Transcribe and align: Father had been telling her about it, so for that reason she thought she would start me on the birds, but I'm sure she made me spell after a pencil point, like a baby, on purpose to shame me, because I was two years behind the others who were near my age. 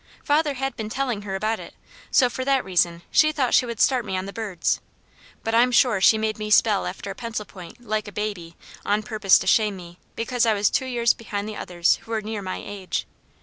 Father 0.23 0.55
had 0.55 0.75
been 0.75 0.89
telling 0.89 1.21
her 1.21 1.35
about 1.35 1.59
it, 1.59 1.75
so 2.09 2.27
for 2.27 2.43
that 2.43 2.65
reason 2.65 3.03
she 3.11 3.31
thought 3.31 3.53
she 3.53 3.67
would 3.67 3.79
start 3.79 4.03
me 4.03 4.17
on 4.17 4.25
the 4.25 4.33
birds, 4.33 4.81
but 5.43 5.53
I'm 5.53 5.71
sure 5.71 6.01
she 6.01 6.17
made 6.17 6.39
me 6.39 6.49
spell 6.49 6.87
after 6.87 7.11
a 7.11 7.15
pencil 7.15 7.45
point, 7.45 7.85
like 7.85 8.07
a 8.07 8.11
baby, 8.11 8.55
on 8.83 9.03
purpose 9.03 9.37
to 9.37 9.45
shame 9.45 9.75
me, 9.75 9.99
because 10.15 10.43
I 10.43 10.55
was 10.55 10.71
two 10.71 10.87
years 10.87 11.13
behind 11.13 11.47
the 11.47 11.55
others 11.55 11.97
who 11.97 12.09
were 12.09 12.21
near 12.23 12.41
my 12.41 12.63
age. 12.65 13.05